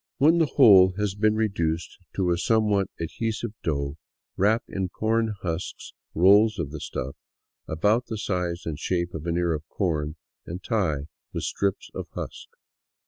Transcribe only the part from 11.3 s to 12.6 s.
with strips of husk.